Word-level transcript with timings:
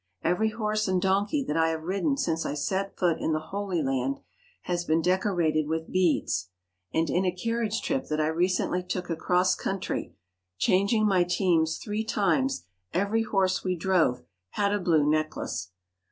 Every 0.23 0.49
horse 0.49 0.87
and 0.87 0.99
donkey 0.99 1.43
that 1.47 1.55
I 1.55 1.69
have 1.69 1.83
ridden 1.83 2.17
since 2.17 2.43
I 2.43 2.55
set 2.55 2.97
foot 2.97 3.19
in 3.19 3.33
the 3.33 3.49
Holy 3.53 3.83
Land 3.83 4.19
has 4.63 4.83
been 4.83 4.99
decorated 4.99 5.67
with 5.67 5.91
beads, 5.91 6.49
and 6.91 7.07
in 7.07 7.23
a 7.23 7.31
carriage 7.31 7.83
trip 7.83 8.07
that 8.07 8.19
I 8.19 8.25
recently 8.25 8.81
took 8.81 9.11
across 9.11 9.53
country, 9.53 10.15
changing 10.57 11.05
my 11.05 11.23
teams 11.23 11.77
three 11.77 12.03
times, 12.03 12.65
every 12.91 13.21
horse 13.21 13.63
we 13.63 13.75
drove 13.75 14.23
had 14.53 14.73
a 14.73 14.79
blue 14.79 15.07
necklace. 15.07 15.69